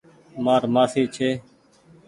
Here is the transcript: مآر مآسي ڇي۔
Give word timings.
مآر 0.43 0.63
مآسي 0.73 1.03
ڇي۔ 1.15 1.29